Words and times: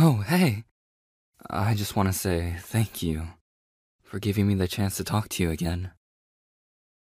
Oh, 0.00 0.18
hey. 0.18 0.62
I 1.50 1.74
just 1.74 1.96
want 1.96 2.08
to 2.08 2.12
say 2.16 2.54
thank 2.60 3.02
you 3.02 3.30
for 4.04 4.20
giving 4.20 4.46
me 4.46 4.54
the 4.54 4.68
chance 4.68 4.96
to 4.96 5.02
talk 5.02 5.28
to 5.30 5.42
you 5.42 5.50
again. 5.50 5.90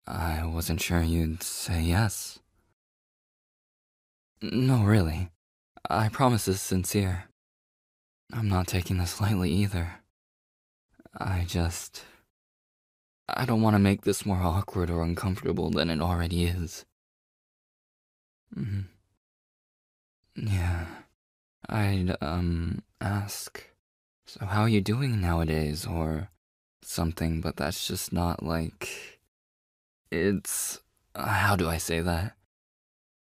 I 0.07 0.47
wasn't 0.47 0.81
sure 0.81 1.03
you'd 1.03 1.43
say 1.43 1.83
yes. 1.83 2.39
No, 4.41 4.85
really. 4.85 5.31
I 5.91 6.09
promise 6.11 6.47
it's 6.47 6.61
sincere. 6.61 7.25
I'm 8.33 8.49
not 8.49 8.69
taking 8.69 8.99
this 8.99 9.21
lightly 9.21 9.51
either. 9.51 9.95
I 11.19 11.45
just. 11.45 12.05
I 13.29 13.47
don't 13.47 13.63
want 13.63 13.75
to 13.75 13.81
make 13.81 14.03
this 14.03 14.25
more 14.25 14.41
awkward 14.41 14.91
or 14.91 15.03
uncomfortable 15.03 15.71
than 15.71 15.91
it 15.91 16.01
already 16.01 16.45
is. 16.45 16.85
hmm 18.55 18.83
Yeah. 20.37 20.87
I'd, 21.69 22.17
um, 22.21 22.83
ask, 23.01 23.65
so 24.27 24.47
how 24.47 24.63
are 24.63 24.69
you 24.69 24.81
doing 24.81 25.21
nowadays, 25.21 25.87
or 25.87 26.31
something, 26.83 27.41
but 27.41 27.57
that's 27.57 27.87
just 27.87 28.13
not 28.13 28.43
like. 28.43 29.21
It's. 30.11 30.81
Uh, 31.15 31.27
how 31.27 31.57
do 31.57 31.69
I 31.69 31.79
say 31.79 32.01
that? 32.01 32.37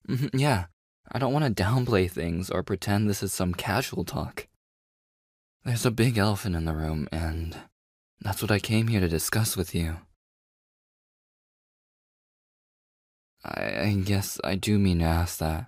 Mhm, 0.09 0.31
yeah, 0.39 0.67
I 1.11 1.19
don't 1.19 1.33
want 1.33 1.45
to 1.57 1.63
downplay 1.63 2.11
things 2.11 2.51
or 2.51 2.63
pretend 2.63 3.09
this 3.09 3.23
is 3.23 3.33
some 3.33 3.55
casual 3.55 4.05
talk. 4.05 4.49
There's 5.65 5.87
a 5.87 5.91
big 5.91 6.19
elephant 6.19 6.55
in 6.57 6.65
the 6.65 6.75
room, 6.75 7.09
and 7.11 7.57
that's 8.21 8.43
what 8.43 8.51
I 8.51 8.59
came 8.59 8.89
here 8.89 9.01
to 9.01 9.09
discuss 9.09 9.57
with 9.57 9.75
you. 9.75 9.99
I, 13.45 13.81
I 13.81 13.95
guess 14.05 14.41
I 14.45 14.55
do 14.57 14.79
mean 14.79 14.99
to 15.01 15.05
ask 15.05 15.39
that, 15.39 15.67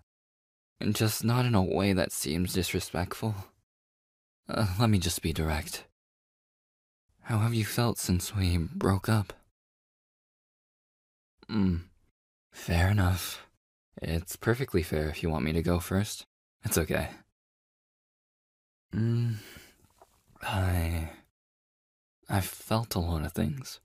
just 0.93 1.25
not 1.25 1.45
in 1.45 1.55
a 1.55 1.63
way 1.63 1.93
that 1.93 2.13
seems 2.13 2.53
disrespectful. 2.53 3.35
Uh, 4.49 4.67
let 4.79 4.91
me 4.91 4.99
just 4.99 5.23
be 5.23 5.33
direct. 5.33 5.85
How 7.23 7.39
have 7.39 7.53
you 7.53 7.65
felt 7.65 7.99
since 7.99 8.35
we 8.35 8.57
broke 8.57 9.09
up? 9.09 9.33
Hmm, 11.49 11.77
fair 12.53 12.89
enough. 12.89 13.47
It's 14.01 14.37
perfectly 14.37 14.83
fair 14.83 15.09
if 15.09 15.23
you 15.23 15.29
want 15.29 15.45
me 15.45 15.53
to 15.53 15.63
go 15.63 15.79
first. 15.81 16.27
It's 16.65 16.79
okay. 16.79 17.09
Hmm, 18.93 19.35
I. 20.43 21.11
I've 22.29 22.45
felt 22.45 22.95
a 22.95 23.01
lot 23.01 23.25
of 23.25 23.33
things. 23.33 23.81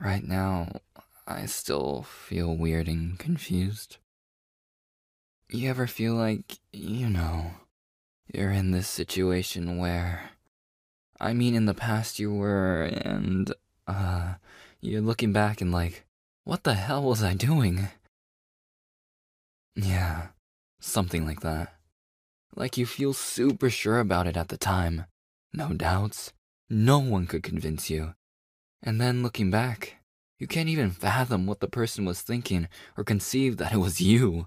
Right 0.00 0.24
now, 0.24 0.80
I 1.26 1.46
still 1.46 2.02
feel 2.02 2.56
weird 2.56 2.88
and 2.88 3.18
confused. 3.18 3.98
You 5.52 5.68
ever 5.68 5.86
feel 5.86 6.14
like, 6.14 6.58
you 6.72 7.10
know, 7.10 7.50
you're 8.32 8.52
in 8.52 8.70
this 8.70 8.88
situation 8.88 9.76
where. 9.76 10.30
I 11.20 11.34
mean, 11.34 11.54
in 11.54 11.66
the 11.66 11.74
past 11.74 12.18
you 12.18 12.32
were, 12.32 12.84
and, 12.84 13.52
uh, 13.86 14.34
you're 14.80 15.02
looking 15.02 15.32
back 15.32 15.60
and 15.60 15.70
like, 15.70 16.04
what 16.44 16.64
the 16.64 16.74
hell 16.74 17.02
was 17.02 17.22
I 17.22 17.34
doing? 17.34 17.88
Yeah, 19.76 20.28
something 20.80 21.26
like 21.26 21.40
that. 21.40 21.74
Like 22.56 22.78
you 22.78 22.86
feel 22.86 23.12
super 23.12 23.68
sure 23.68 24.00
about 24.00 24.26
it 24.26 24.36
at 24.36 24.48
the 24.48 24.56
time. 24.56 25.04
No 25.52 25.74
doubts. 25.74 26.32
No 26.70 26.98
one 26.98 27.26
could 27.26 27.42
convince 27.42 27.90
you. 27.90 28.14
And 28.82 29.00
then 29.00 29.22
looking 29.22 29.50
back, 29.50 29.96
you 30.38 30.46
can't 30.46 30.70
even 30.70 30.90
fathom 30.90 31.46
what 31.46 31.60
the 31.60 31.68
person 31.68 32.04
was 32.06 32.22
thinking 32.22 32.68
or 32.96 33.04
conceive 33.04 33.58
that 33.58 33.72
it 33.72 33.78
was 33.78 34.00
you. 34.00 34.46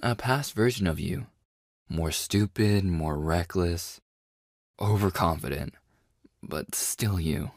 A 0.00 0.14
past 0.14 0.54
version 0.54 0.86
of 0.86 1.00
you. 1.00 1.26
More 1.88 2.12
stupid, 2.12 2.84
more 2.84 3.18
reckless, 3.18 4.00
overconfident, 4.80 5.74
but 6.40 6.76
still 6.76 7.18
you. 7.18 7.50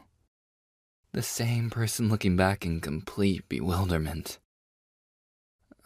The 1.13 1.21
same 1.21 1.69
person 1.69 2.09
looking 2.09 2.35
back 2.35 2.65
in 2.65 2.81
complete 2.81 3.47
bewilderment. 3.47 4.39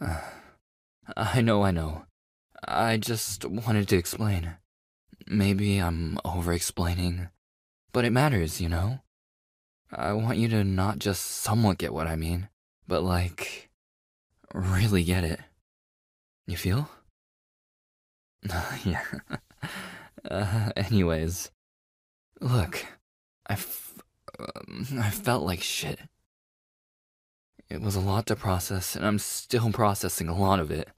I 0.00 1.42
know, 1.42 1.62
I 1.62 1.72
know. 1.72 2.06
I 2.66 2.96
just 2.96 3.44
wanted 3.44 3.86
to 3.88 3.98
explain. 3.98 4.54
Maybe 5.26 5.76
I'm 5.76 6.18
over 6.24 6.54
explaining, 6.54 7.28
but 7.92 8.06
it 8.06 8.12
matters, 8.12 8.62
you 8.62 8.70
know? 8.70 9.00
I 9.92 10.14
want 10.14 10.38
you 10.38 10.48
to 10.48 10.64
not 10.64 11.00
just 11.00 11.22
somewhat 11.22 11.76
get 11.76 11.92
what 11.92 12.06
I 12.06 12.16
mean, 12.16 12.48
but 12.88 13.02
like, 13.02 13.68
really 14.54 15.04
get 15.04 15.22
it. 15.22 15.40
You 16.46 16.56
feel? 16.56 16.88
yeah. 18.84 19.02
Uh, 20.30 20.70
anyways, 20.76 21.50
look, 22.40 22.84
I, 23.48 23.54
f- 23.54 24.02
um, 24.38 24.86
I 25.00 25.10
felt 25.10 25.44
like 25.44 25.60
shit. 25.60 26.00
It 27.68 27.80
was 27.80 27.96
a 27.96 28.00
lot 28.00 28.26
to 28.26 28.36
process, 28.36 28.94
and 28.94 29.04
I'm 29.04 29.18
still 29.18 29.72
processing 29.72 30.28
a 30.28 30.36
lot 30.38 30.60
of 30.60 30.70
it. 30.70 30.88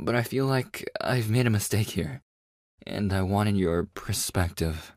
But 0.00 0.14
I 0.14 0.22
feel 0.22 0.46
like 0.46 0.88
I've 1.00 1.28
made 1.28 1.46
a 1.46 1.50
mistake 1.50 1.90
here, 1.90 2.22
and 2.86 3.12
I 3.12 3.20
wanted 3.22 3.56
your 3.56 3.84
perspective. 3.84 4.92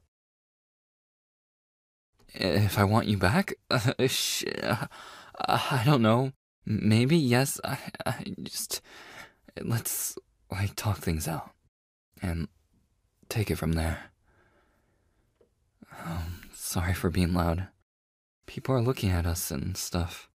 If 2.33 2.77
I 2.77 2.85
want 2.85 3.07
you 3.07 3.17
back, 3.17 3.53
uh, 3.69 4.07
sh- 4.07 4.45
uh, 4.63 4.87
I 5.39 5.83
don't 5.85 6.01
know. 6.01 6.31
Maybe 6.65 7.17
yes. 7.17 7.59
I, 7.63 7.77
I 8.05 8.33
just 8.41 8.81
let's 9.65 10.17
like 10.51 10.75
talk 10.75 10.99
things 10.99 11.27
out 11.27 11.51
and 12.21 12.47
take 13.29 13.51
it 13.51 13.55
from 13.55 13.73
there. 13.73 14.11
Um, 16.05 16.41
sorry 16.53 16.93
for 16.93 17.09
being 17.09 17.33
loud. 17.33 17.67
People 18.45 18.75
are 18.75 18.81
looking 18.81 19.09
at 19.09 19.25
us 19.25 19.51
and 19.51 19.75
stuff. 19.75 20.29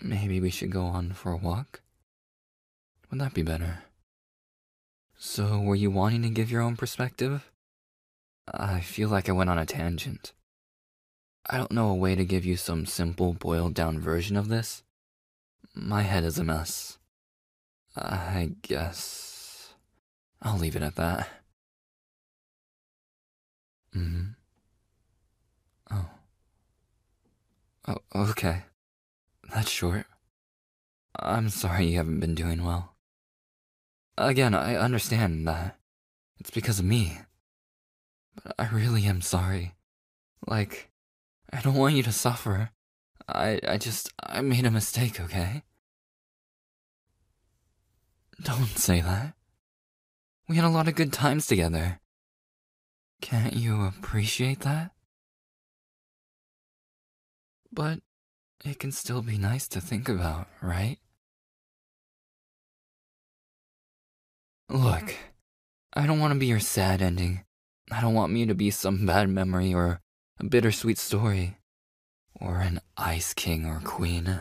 Maybe 0.00 0.40
we 0.40 0.50
should 0.50 0.70
go 0.70 0.84
on 0.84 1.12
for 1.12 1.32
a 1.32 1.36
walk? 1.36 1.80
Would 3.10 3.20
that 3.20 3.34
be 3.34 3.42
better? 3.42 3.84
So, 5.18 5.60
were 5.60 5.74
you 5.74 5.90
wanting 5.90 6.22
to 6.22 6.28
give 6.28 6.50
your 6.50 6.60
own 6.60 6.76
perspective? 6.76 7.50
I 8.52 8.80
feel 8.80 9.08
like 9.08 9.28
I 9.28 9.32
went 9.32 9.50
on 9.50 9.58
a 9.58 9.66
tangent. 9.66 10.32
I 11.48 11.56
don't 11.56 11.72
know 11.72 11.88
a 11.88 11.94
way 11.94 12.14
to 12.14 12.24
give 12.24 12.44
you 12.44 12.56
some 12.56 12.86
simple, 12.86 13.32
boiled 13.32 13.74
down 13.74 13.98
version 13.98 14.36
of 14.36 14.48
this. 14.48 14.82
My 15.74 16.02
head 16.02 16.24
is 16.24 16.38
a 16.38 16.44
mess. 16.44 16.98
I 17.96 18.50
guess. 18.62 19.72
I'll 20.42 20.58
leave 20.58 20.76
it 20.76 20.82
at 20.82 20.96
that. 20.96 21.28
hmm. 23.92 24.24
Oh. 25.90 26.10
Oh, 27.88 27.98
okay. 28.14 28.64
That's 29.54 29.70
short. 29.70 30.06
I'm 31.18 31.48
sorry 31.48 31.86
you 31.86 31.96
haven't 31.96 32.20
been 32.20 32.34
doing 32.34 32.64
well. 32.64 32.94
Again, 34.18 34.54
I 34.54 34.76
understand 34.76 35.46
that 35.48 35.78
it's 36.38 36.50
because 36.50 36.78
of 36.78 36.84
me. 36.84 37.18
But 38.42 38.54
I 38.58 38.68
really 38.68 39.04
am 39.06 39.22
sorry. 39.22 39.74
Like, 40.46 40.90
I 41.52 41.60
don't 41.60 41.74
want 41.74 41.94
you 41.94 42.02
to 42.02 42.12
suffer. 42.12 42.70
I 43.28 43.60
I 43.66 43.78
just 43.78 44.12
I 44.22 44.40
made 44.42 44.66
a 44.66 44.70
mistake, 44.70 45.20
okay? 45.20 45.62
Don't 48.42 48.78
say 48.78 49.00
that. 49.00 49.34
We 50.48 50.56
had 50.56 50.64
a 50.64 50.68
lot 50.68 50.88
of 50.88 50.94
good 50.94 51.12
times 51.12 51.46
together. 51.46 52.00
Can't 53.20 53.54
you 53.54 53.84
appreciate 53.84 54.60
that? 54.60 54.92
But 57.72 58.00
it 58.64 58.78
can 58.78 58.92
still 58.92 59.22
be 59.22 59.38
nice 59.38 59.66
to 59.68 59.80
think 59.80 60.08
about, 60.08 60.48
right? 60.62 60.98
Look, 64.68 65.14
I 65.94 66.06
don't 66.06 66.20
want 66.20 66.32
to 66.34 66.38
be 66.38 66.46
your 66.46 66.60
sad 66.60 67.00
ending. 67.00 67.44
I 67.90 68.00
don't 68.00 68.14
want 68.14 68.32
me 68.32 68.46
to 68.46 68.54
be 68.54 68.70
some 68.70 69.06
bad 69.06 69.28
memory 69.28 69.72
or 69.72 70.00
a 70.38 70.44
bittersweet 70.44 70.98
story. 70.98 71.56
Or 72.38 72.58
an 72.58 72.80
ice 72.98 73.32
king 73.32 73.64
or 73.64 73.80
queen. 73.82 74.40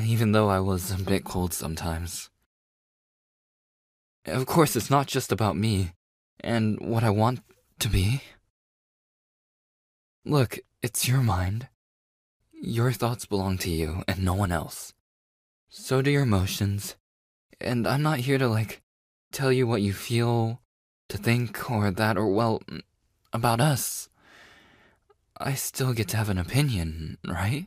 Even 0.00 0.32
though 0.32 0.48
I 0.48 0.60
was 0.60 0.90
a 0.90 0.96
bit 0.96 1.24
cold 1.24 1.52
sometimes. 1.52 2.30
Of 4.26 4.46
course, 4.46 4.76
it's 4.76 4.90
not 4.90 5.06
just 5.06 5.32
about 5.32 5.56
me 5.56 5.92
and 6.40 6.78
what 6.80 7.04
I 7.04 7.10
want 7.10 7.40
to 7.78 7.88
be. 7.88 8.22
Look, 10.24 10.58
it's 10.82 11.08
your 11.08 11.20
mind. 11.20 11.68
Your 12.52 12.92
thoughts 12.92 13.24
belong 13.24 13.58
to 13.58 13.70
you 13.70 14.02
and 14.06 14.24
no 14.24 14.34
one 14.34 14.52
else. 14.52 14.92
So 15.68 16.02
do 16.02 16.10
your 16.10 16.22
emotions. 16.22 16.96
And 17.60 17.86
I'm 17.86 18.02
not 18.02 18.20
here 18.20 18.38
to, 18.38 18.48
like, 18.48 18.82
tell 19.32 19.52
you 19.52 19.66
what 19.66 19.82
you 19.82 19.92
feel, 19.92 20.60
to 21.08 21.16
think, 21.16 21.70
or 21.70 21.90
that, 21.90 22.16
or, 22.16 22.28
well, 22.28 22.60
mm, 22.70 22.82
about 23.32 23.60
us. 23.60 24.08
I 25.38 25.54
still 25.54 25.92
get 25.92 26.08
to 26.08 26.16
have 26.16 26.28
an 26.28 26.38
opinion, 26.38 27.18
right? 27.26 27.66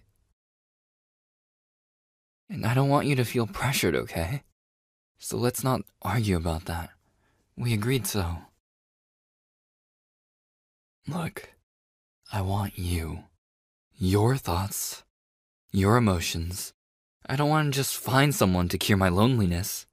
And 2.49 2.65
I 2.65 2.73
don't 2.73 2.89
want 2.89 3.07
you 3.07 3.15
to 3.15 3.25
feel 3.25 3.47
pressured, 3.47 3.95
okay? 3.95 4.43
So 5.23 5.37
let's 5.37 5.63
not 5.63 5.81
argue 6.01 6.35
about 6.35 6.65
that. 6.65 6.89
We 7.55 7.75
agreed 7.75 8.07
so. 8.07 8.39
Look, 11.07 11.51
I 12.33 12.41
want 12.41 12.79
you. 12.79 13.25
Your 13.93 14.35
thoughts. 14.35 15.03
Your 15.71 15.95
emotions. 15.95 16.73
I 17.29 17.35
don't 17.35 17.49
want 17.49 17.71
to 17.71 17.79
just 17.79 17.95
find 17.95 18.33
someone 18.33 18.67
to 18.69 18.79
cure 18.79 18.97
my 18.97 19.09
loneliness. 19.09 19.85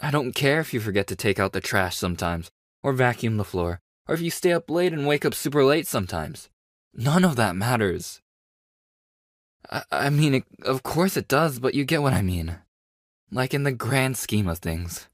I 0.00 0.10
don't 0.10 0.32
care 0.32 0.58
if 0.58 0.72
you 0.72 0.80
forget 0.80 1.06
to 1.08 1.16
take 1.16 1.38
out 1.38 1.52
the 1.52 1.60
trash 1.60 1.98
sometimes, 1.98 2.50
or 2.82 2.94
vacuum 2.94 3.36
the 3.36 3.44
floor, 3.44 3.80
or 4.08 4.14
if 4.14 4.22
you 4.22 4.30
stay 4.30 4.52
up 4.52 4.70
late 4.70 4.94
and 4.94 5.06
wake 5.06 5.26
up 5.26 5.34
super 5.34 5.62
late 5.62 5.86
sometimes. 5.86 6.48
None 6.94 7.24
of 7.24 7.36
that 7.36 7.56
matters. 7.56 8.22
I, 9.70 9.82
I 9.92 10.08
mean, 10.08 10.34
it, 10.34 10.44
of 10.64 10.82
course 10.82 11.18
it 11.18 11.28
does, 11.28 11.58
but 11.58 11.74
you 11.74 11.84
get 11.84 12.00
what 12.00 12.14
I 12.14 12.22
mean. 12.22 12.56
Like 13.30 13.54
in 13.54 13.62
the 13.62 13.72
grand 13.72 14.16
scheme 14.16 14.48
of 14.48 14.58
things. 14.58 15.08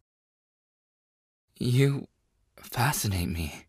You 1.59 2.09
fascinate 2.57 3.29
me. 3.29 3.67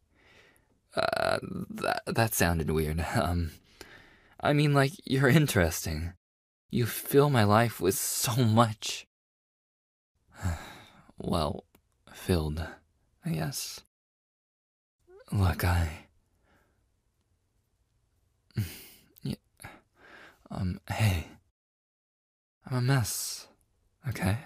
Uh, 0.96 1.38
that, 1.70 2.02
that 2.08 2.34
sounded 2.34 2.70
weird. 2.72 3.06
Um, 3.16 3.52
I 4.40 4.54
mean, 4.54 4.74
like, 4.76 4.92
you're 5.04 5.28
interesting. 5.28 6.14
You 6.70 6.86
fill 6.86 7.32
my 7.32 7.44
life 7.44 7.82
with 7.82 7.96
so 7.96 8.36
much. 8.36 9.08
well, 11.18 11.64
filled, 12.14 12.64
I 13.26 13.30
guess. 13.32 13.82
Look, 15.32 15.64
I. 15.64 15.90
yeah. 19.24 19.36
Um, 20.52 20.80
hey. 20.88 21.28
I'm 22.70 22.78
a 22.78 22.82
mess, 22.82 23.48
okay? 24.10 24.38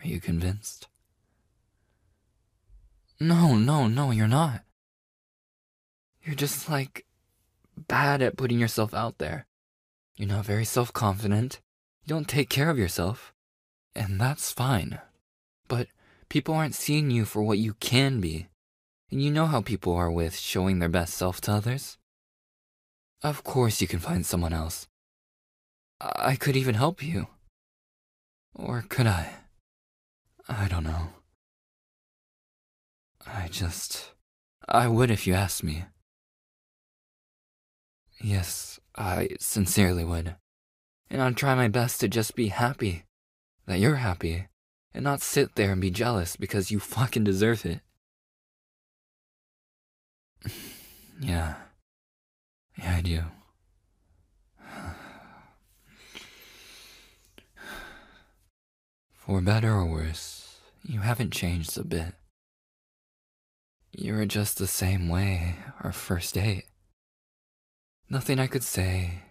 Are 0.00 0.06
you 0.06 0.20
convinced? 0.20 0.88
No, 3.18 3.56
no, 3.56 3.86
no, 3.86 4.10
you're 4.10 4.26
not. 4.26 4.62
You're 6.22 6.34
just 6.34 6.68
like 6.68 7.04
bad 7.76 8.22
at 8.22 8.36
putting 8.36 8.58
yourself 8.58 8.94
out 8.94 9.18
there. 9.18 9.46
You're 10.16 10.28
not 10.28 10.44
very 10.46 10.64
self 10.64 10.92
confident. 10.92 11.60
You 12.04 12.14
don't 12.14 12.28
take 12.28 12.48
care 12.48 12.70
of 12.70 12.78
yourself. 12.78 13.32
And 13.94 14.20
that's 14.20 14.52
fine. 14.52 15.00
But 15.68 15.88
people 16.28 16.54
aren't 16.54 16.74
seeing 16.74 17.10
you 17.10 17.24
for 17.24 17.42
what 17.42 17.58
you 17.58 17.74
can 17.74 18.20
be. 18.20 18.48
And 19.10 19.22
you 19.22 19.30
know 19.30 19.46
how 19.46 19.60
people 19.60 19.94
are 19.94 20.10
with 20.10 20.36
showing 20.36 20.78
their 20.78 20.88
best 20.88 21.14
self 21.14 21.40
to 21.42 21.52
others. 21.52 21.98
Of 23.22 23.44
course, 23.44 23.80
you 23.80 23.88
can 23.88 23.98
find 23.98 24.24
someone 24.24 24.52
else. 24.52 24.88
I 26.00 26.36
could 26.36 26.56
even 26.56 26.74
help 26.74 27.02
you. 27.02 27.26
Or 28.54 28.84
could 28.88 29.06
I? 29.06 29.34
I 30.48 30.68
don't 30.68 30.84
know. 30.84 31.08
I 33.26 33.48
just. 33.48 34.10
I 34.68 34.88
would 34.88 35.10
if 35.10 35.26
you 35.26 35.34
asked 35.34 35.62
me. 35.62 35.84
Yes, 38.20 38.78
I 38.96 39.30
sincerely 39.38 40.04
would. 40.04 40.36
And 41.08 41.22
I'd 41.22 41.36
try 41.36 41.54
my 41.54 41.68
best 41.68 42.00
to 42.00 42.08
just 42.08 42.34
be 42.34 42.48
happy. 42.48 43.04
That 43.66 43.78
you're 43.78 43.96
happy. 43.96 44.46
And 44.92 45.04
not 45.04 45.22
sit 45.22 45.54
there 45.54 45.72
and 45.72 45.80
be 45.80 45.90
jealous 45.90 46.36
because 46.36 46.70
you 46.70 46.80
fucking 46.80 47.24
deserve 47.24 47.64
it. 47.64 47.80
yeah. 51.20 51.54
Yeah, 52.76 52.96
I 52.96 53.00
do. 53.02 53.22
For 59.30 59.40
better 59.40 59.74
or 59.74 59.86
worse, 59.86 60.58
you 60.82 61.02
haven't 61.02 61.30
changed 61.30 61.78
a 61.78 61.84
bit. 61.84 62.14
You 63.92 64.14
were 64.14 64.26
just 64.26 64.58
the 64.58 64.66
same 64.66 65.08
way 65.08 65.54
our 65.84 65.92
first 65.92 66.34
date. 66.34 66.64
Nothing 68.08 68.40
I 68.40 68.48
could 68.48 68.64
say 68.64 69.22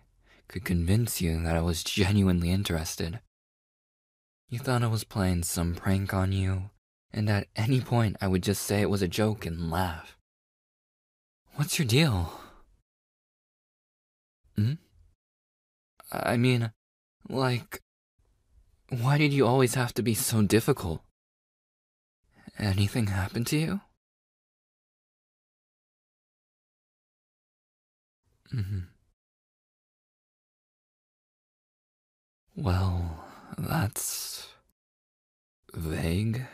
could 0.48 0.64
convince 0.64 1.20
you 1.20 1.44
that 1.44 1.58
I 1.58 1.60
was 1.60 1.84
genuinely 1.84 2.50
interested. 2.50 3.20
You 4.48 4.60
thought 4.60 4.84
I 4.84 4.88
was 4.88 5.04
playing 5.04 5.44
some 5.44 5.76
prank 5.76 6.14
on 6.14 6.32
you, 6.32 6.70
and 7.12 7.30
at 7.30 7.50
any 7.58 7.82
point 7.82 8.16
I 8.22 8.28
would 8.28 8.42
just 8.42 8.62
say 8.62 8.80
it 8.80 8.90
was 8.90 9.02
a 9.02 9.08
joke 9.10 9.46
and 9.46 9.70
laugh. 9.70 10.16
What's 11.56 11.78
your 11.78 11.86
deal? 11.86 12.40
Hmm? 14.56 14.76
I 16.10 16.38
mean, 16.38 16.72
like, 17.28 17.82
why 18.90 19.18
did 19.18 19.34
you 19.34 19.46
always 19.46 19.76
have 19.76 19.94
to 19.96 20.02
be 20.04 20.14
so 20.14 20.42
difficult? 20.42 21.02
Anything 22.58 23.08
happen 23.08 23.46
to 23.46 23.58
you? 23.58 23.82
Mm-hmm. 28.54 28.80
Well, 32.56 33.24
that's 33.58 34.50
vague. 35.74 36.46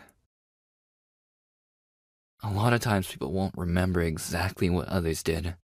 A 2.44 2.52
lot 2.52 2.74
of 2.74 2.82
times 2.82 3.08
people 3.08 3.32
won't 3.32 3.58
remember 3.58 4.02
exactly 4.02 4.70
what 4.70 4.88
others 4.88 5.24
did, 5.24 5.56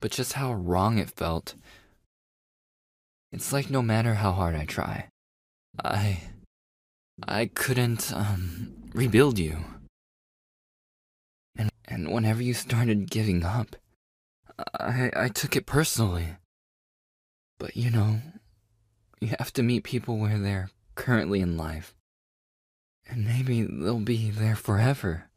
but 0.00 0.10
just 0.10 0.34
how 0.34 0.54
wrong 0.54 0.98
it 0.98 1.10
felt. 1.10 1.54
It's 3.32 3.52
like 3.52 3.68
no 3.68 3.82
matter 3.82 4.14
how 4.14 4.32
hard 4.32 4.54
I 4.54 4.64
try, 4.64 5.10
I. 5.82 6.22
I 7.22 7.46
couldn't, 7.46 8.12
um, 8.12 8.74
rebuild 8.92 9.38
you. 9.38 9.64
And, 11.56 11.70
and 11.86 12.12
whenever 12.12 12.42
you 12.42 12.54
started 12.54 13.10
giving 13.10 13.44
up, 13.44 13.76
I, 14.78 15.10
I 15.14 15.28
took 15.28 15.56
it 15.56 15.66
personally. 15.66 16.36
But 17.58 17.76
you 17.76 17.90
know, 17.90 18.20
you 19.20 19.34
have 19.38 19.52
to 19.54 19.62
meet 19.62 19.84
people 19.84 20.18
where 20.18 20.38
they're 20.38 20.70
currently 20.96 21.40
in 21.40 21.56
life. 21.56 21.94
And 23.08 23.24
maybe 23.24 23.62
they'll 23.62 24.00
be 24.00 24.30
there 24.30 24.56
forever. 24.56 25.30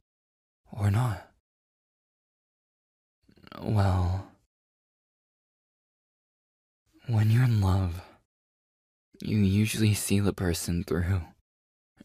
Or 0.72 0.92
not. 0.92 1.32
Well, 3.62 4.28
when 7.08 7.32
you're 7.32 7.44
in 7.44 7.62
love, 7.62 8.02
you 9.22 9.38
usually 9.38 9.94
see 9.94 10.20
the 10.20 10.34
person 10.34 10.84
through 10.84 11.22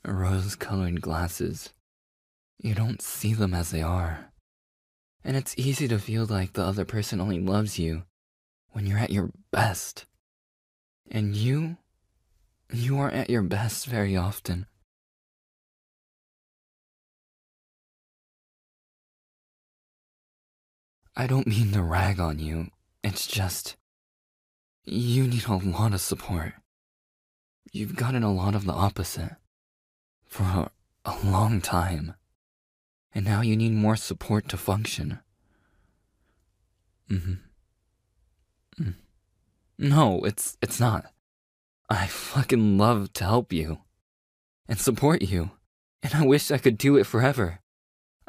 rose 0.04 0.56
colored 0.56 1.00
glasses. 1.00 1.72
You 2.58 2.74
don't 2.74 3.02
see 3.02 3.34
them 3.34 3.54
as 3.54 3.70
they 3.70 3.82
are. 3.82 4.32
And 5.24 5.36
it's 5.36 5.54
easy 5.56 5.86
to 5.88 5.98
feel 5.98 6.24
like 6.26 6.52
the 6.52 6.64
other 6.64 6.84
person 6.84 7.20
only 7.20 7.38
loves 7.38 7.78
you 7.78 8.04
when 8.72 8.86
you're 8.86 8.98
at 8.98 9.10
your 9.10 9.30
best. 9.50 10.06
And 11.10 11.36
you, 11.36 11.76
you 12.72 12.98
aren't 12.98 13.14
at 13.14 13.30
your 13.30 13.42
best 13.42 13.86
very 13.86 14.16
often. 14.16 14.66
I 21.14 21.26
don't 21.26 21.46
mean 21.46 21.72
to 21.72 21.82
rag 21.82 22.18
on 22.18 22.38
you, 22.38 22.68
it's 23.04 23.26
just. 23.26 23.76
You 24.84 25.28
need 25.28 25.46
a 25.46 25.56
lot 25.56 25.92
of 25.92 26.00
support. 26.00 26.54
You've 27.70 27.96
gotten 27.96 28.22
a 28.22 28.32
lot 28.32 28.54
of 28.54 28.64
the 28.64 28.72
opposite. 28.72 29.36
For 30.26 30.70
a, 31.04 31.16
long 31.24 31.60
time 31.60 32.14
and 33.14 33.24
now 33.24 33.40
you 33.42 33.56
need 33.56 33.72
more 33.72 33.96
support 33.96 34.48
to 34.48 34.56
function. 34.56 35.20
Mm-hmm. 37.10 37.34
Mm. 38.82 38.94
No, 39.78 40.20
it's 40.24 40.56
it's 40.62 40.80
not. 40.80 41.12
I 41.90 42.06
fucking 42.06 42.78
love 42.78 43.12
to 43.14 43.24
help 43.24 43.52
you 43.52 43.80
and 44.68 44.78
support 44.78 45.22
you, 45.22 45.50
and 46.02 46.14
I 46.14 46.24
wish 46.24 46.50
I 46.50 46.58
could 46.58 46.78
do 46.78 46.96
it 46.96 47.04
forever. 47.04 47.60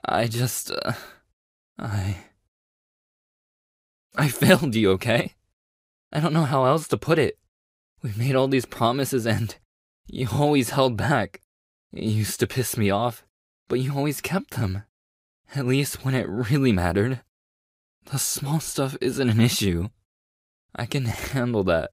I 0.03 0.27
just 0.27 0.71
uh, 0.71 0.93
I 1.79 2.17
I 4.15 4.27
failed 4.41 4.75
you, 4.75 4.91
okay? 4.91 5.33
I 6.11 6.19
don't 6.19 6.33
know 6.33 6.43
how 6.43 6.65
else 6.65 6.87
to 6.89 6.97
put 6.97 7.17
it. 7.17 7.37
We 8.03 8.11
made 8.15 8.35
all 8.35 8.47
these 8.47 8.65
promises 8.65 9.25
and 9.25 9.55
you 10.05 10.27
always 10.31 10.71
held 10.71 10.97
back. 10.97 11.41
It 11.91 12.03
used 12.03 12.39
to 12.41 12.47
piss 12.47 12.77
me 12.77 12.91
off 12.91 13.25
but 13.67 13.79
you 13.79 13.91
always 13.95 14.21
kept 14.21 14.51
them. 14.51 14.83
At 15.55 15.65
least 15.65 16.05
when 16.05 16.13
it 16.13 16.29
really 16.29 16.71
mattered. 16.71 17.21
The 18.05 18.19
small 18.19 18.59
stuff 18.59 18.95
isn't 19.01 19.29
an 19.29 19.39
issue. 19.39 19.89
I 20.75 20.85
can 20.85 21.05
handle 21.05 21.63
that, 21.63 21.89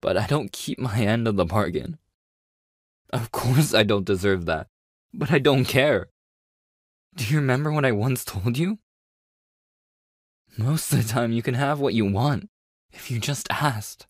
but 0.00 0.16
I 0.16 0.26
don't 0.26 0.52
keep 0.52 0.78
my 0.78 1.00
end 1.00 1.26
of 1.26 1.36
the 1.36 1.44
bargain. 1.44 1.98
Of 3.10 3.32
course 3.32 3.72
I 3.72 3.82
don't 3.82 4.04
deserve 4.04 4.46
that, 4.46 4.68
but 5.12 5.32
I 5.32 5.38
don't 5.38 5.64
care. 5.64 6.10
Do 7.14 7.24
you 7.24 7.38
remember 7.38 7.72
what 7.72 7.84
I 7.84 7.92
once 7.92 8.24
told 8.24 8.58
you? 8.58 8.78
Most 10.58 10.92
of 10.92 11.02
the 11.02 11.12
time, 11.12 11.32
you 11.32 11.42
can 11.42 11.54
have 11.54 11.80
what 11.80 11.94
you 11.94 12.04
want 12.04 12.50
if 12.92 13.10
you 13.10 13.18
just 13.18 13.48
asked. 13.50 14.06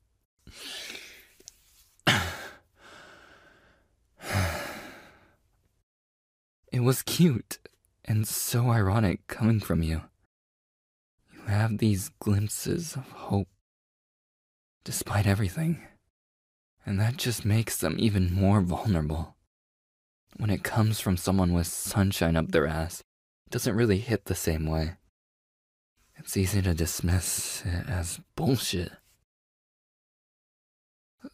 It 6.76 6.82
was 6.82 7.00
cute 7.00 7.58
And 8.04 8.28
so 8.28 8.68
ironic 8.68 9.26
coming 9.28 9.60
from 9.60 9.82
you. 9.82 10.02
You 11.32 11.44
have 11.46 11.78
these 11.78 12.10
glimpses 12.20 12.94
of 12.94 13.10
hope 13.12 13.48
despite 14.84 15.26
everything. 15.26 15.86
And 16.84 17.00
that 17.00 17.16
just 17.16 17.46
makes 17.46 17.78
them 17.78 17.96
even 17.98 18.30
more 18.30 18.60
vulnerable. 18.60 19.36
When 20.36 20.50
it 20.50 20.64
comes 20.64 21.00
from 21.00 21.16
someone 21.16 21.54
with 21.54 21.66
sunshine 21.66 22.36
up 22.36 22.52
their 22.52 22.66
ass, 22.66 23.00
it 23.46 23.52
doesn't 23.52 23.74
really 23.74 23.98
hit 23.98 24.26
the 24.26 24.34
same 24.34 24.66
way. 24.66 24.96
It's 26.16 26.36
easy 26.36 26.60
to 26.60 26.74
dismiss 26.74 27.62
it 27.64 27.88
as 27.88 28.20
bullshit. 28.36 28.92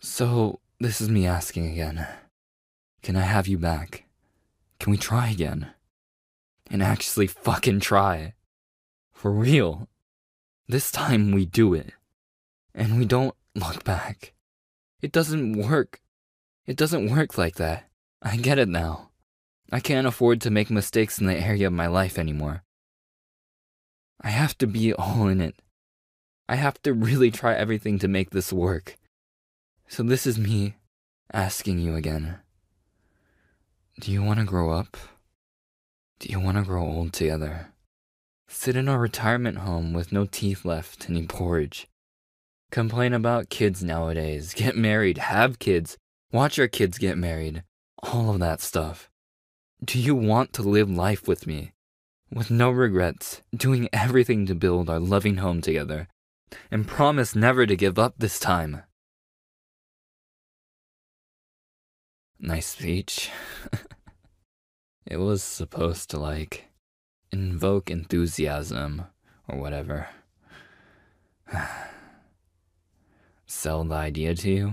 So, 0.00 0.60
this 0.78 1.00
is 1.00 1.08
me 1.08 1.26
asking 1.26 1.66
again. 1.66 2.06
Can 3.02 3.16
I 3.16 3.22
have 3.22 3.48
you 3.48 3.58
back? 3.58 4.04
Can 4.82 4.90
we 4.90 4.98
try 4.98 5.30
again? 5.30 5.70
And 6.68 6.82
actually 6.82 7.28
fucking 7.28 7.78
try. 7.78 8.34
For 9.12 9.30
real. 9.30 9.88
This 10.66 10.90
time 10.90 11.30
we 11.30 11.46
do 11.46 11.72
it. 11.72 11.92
And 12.74 12.98
we 12.98 13.04
don't 13.04 13.36
look 13.54 13.84
back. 13.84 14.32
It 15.00 15.12
doesn't 15.12 15.52
work. 15.52 16.00
It 16.66 16.76
doesn't 16.76 17.08
work 17.08 17.38
like 17.38 17.54
that. 17.56 17.90
I 18.22 18.36
get 18.36 18.58
it 18.58 18.68
now. 18.68 19.10
I 19.70 19.78
can't 19.78 20.08
afford 20.08 20.40
to 20.40 20.50
make 20.50 20.68
mistakes 20.68 21.20
in 21.20 21.26
the 21.26 21.38
area 21.38 21.68
of 21.68 21.72
my 21.72 21.86
life 21.86 22.18
anymore. 22.18 22.64
I 24.20 24.30
have 24.30 24.58
to 24.58 24.66
be 24.66 24.92
all 24.92 25.28
in 25.28 25.40
it. 25.40 25.54
I 26.48 26.56
have 26.56 26.82
to 26.82 26.92
really 26.92 27.30
try 27.30 27.54
everything 27.54 28.00
to 28.00 28.08
make 28.08 28.30
this 28.30 28.52
work. 28.52 28.98
So 29.86 30.02
this 30.02 30.26
is 30.26 30.40
me 30.40 30.74
asking 31.32 31.78
you 31.78 31.94
again. 31.94 32.40
Do 34.00 34.10
you 34.10 34.22
want 34.22 34.38
to 34.38 34.46
grow 34.46 34.70
up? 34.70 34.96
Do 36.18 36.28
you 36.30 36.40
want 36.40 36.56
to 36.56 36.62
grow 36.62 36.82
old 36.82 37.12
together? 37.12 37.72
Sit 38.48 38.74
in 38.74 38.88
a 38.88 38.98
retirement 38.98 39.58
home 39.58 39.92
with 39.92 40.12
no 40.12 40.24
teeth 40.24 40.64
left, 40.64 41.10
any 41.10 41.26
porridge. 41.26 41.88
Complain 42.70 43.12
about 43.12 43.50
kids 43.50 43.84
nowadays, 43.84 44.54
get 44.54 44.76
married, 44.76 45.18
have 45.18 45.58
kids, 45.58 45.98
watch 46.32 46.58
our 46.58 46.68
kids 46.68 46.96
get 46.96 47.18
married, 47.18 47.64
all 48.02 48.30
of 48.30 48.40
that 48.40 48.62
stuff. 48.62 49.10
Do 49.84 49.98
you 49.98 50.14
want 50.14 50.54
to 50.54 50.62
live 50.62 50.90
life 50.90 51.28
with 51.28 51.46
me? 51.46 51.72
With 52.32 52.50
no 52.50 52.70
regrets, 52.70 53.42
doing 53.54 53.90
everything 53.92 54.46
to 54.46 54.54
build 54.54 54.88
our 54.88 55.00
loving 55.00 55.36
home 55.36 55.60
together, 55.60 56.08
and 56.70 56.88
promise 56.88 57.36
never 57.36 57.66
to 57.66 57.76
give 57.76 57.98
up 57.98 58.14
this 58.16 58.40
time. 58.40 58.84
Nice 62.44 62.66
speech. 62.66 63.30
it 65.06 65.18
was 65.18 65.44
supposed 65.44 66.10
to, 66.10 66.18
like, 66.18 66.64
invoke 67.30 67.88
enthusiasm 67.88 69.04
or 69.46 69.60
whatever. 69.60 70.08
Sell 73.46 73.84
the 73.84 73.94
idea 73.94 74.34
to 74.34 74.50
you, 74.50 74.72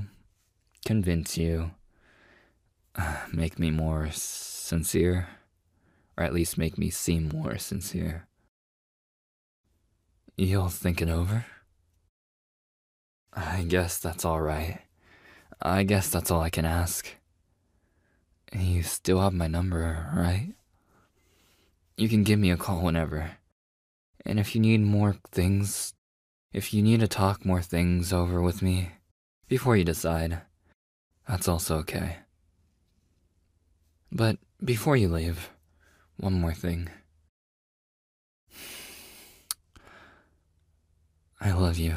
convince 0.84 1.38
you, 1.38 1.70
make 3.32 3.60
me 3.60 3.70
more 3.70 4.10
sincere, 4.14 5.28
or 6.18 6.24
at 6.24 6.34
least 6.34 6.58
make 6.58 6.76
me 6.76 6.90
seem 6.90 7.30
more 7.30 7.60
sincere. 7.60 8.26
You'll 10.36 10.70
think 10.70 11.04
it 11.04 11.10
over? 11.10 11.46
I 13.32 13.62
guess 13.62 14.00
that's 14.00 14.26
alright. 14.26 14.80
I 15.62 15.84
guess 15.84 16.10
that's 16.10 16.32
all 16.32 16.42
I 16.42 16.50
can 16.50 16.66
ask. 16.66 17.19
You 18.52 18.84
still 18.84 19.20
have 19.22 19.34
my 19.34 19.48
number, 19.48 20.10
right? 20.16 20.54
You 21.98 22.10
can 22.10 22.24
give 22.24 22.40
me 22.40 22.50
a 22.50 22.58
call 22.58 22.82
whenever. 22.82 23.32
And 24.26 24.40
if 24.40 24.56
you 24.56 24.62
need 24.62 24.82
more 24.82 25.18
things, 25.32 25.94
if 26.52 26.74
you 26.74 26.82
need 26.82 27.00
to 27.02 27.08
talk 27.08 27.46
more 27.46 27.62
things 27.62 28.12
over 28.12 28.42
with 28.42 28.62
me 28.62 28.92
before 29.48 29.78
you 29.78 29.84
decide, 29.84 30.42
that's 31.28 31.48
also 31.48 31.78
okay. 31.78 32.18
But 34.12 34.38
before 34.64 34.98
you 34.98 35.10
leave, 35.10 35.50
one 36.18 36.34
more 36.34 36.54
thing. 36.54 36.90
I 41.40 41.52
love 41.52 41.78
you. 41.78 41.96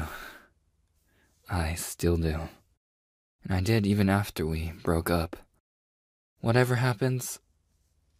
I 1.49 1.73
still 1.73 2.17
do. 2.17 2.49
And 3.43 3.51
I 3.53 3.59
did 3.59 3.85
even 3.85 4.09
after 4.09 4.45
we 4.45 4.71
broke 4.83 5.09
up. 5.09 5.35
Whatever 6.43 6.75
happens, 6.75 7.39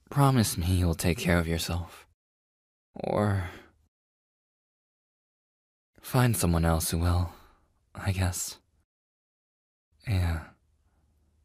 promise 0.09 0.57
me 0.57 0.67
you'll 0.67 0.95
take 0.95 1.17
care 1.17 1.39
of 1.39 1.47
yourself. 1.47 2.07
Or 2.95 3.49
find 5.99 6.37
someone 6.37 6.63
else 6.63 6.89
who 6.89 6.99
will, 6.99 7.33
I 7.93 8.13
guess. 8.13 8.59
Yeah. 10.07 10.39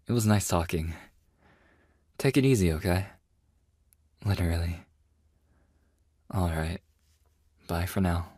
It 0.06 0.12
was 0.12 0.24
nice 0.24 0.46
talking. 0.46 0.94
Take 2.16 2.36
it 2.36 2.44
easy, 2.44 2.72
okay? 2.74 3.06
Literally. 4.24 4.84
Alright. 6.32 6.80
Bye 7.66 7.86
for 7.86 8.00
now. 8.00 8.37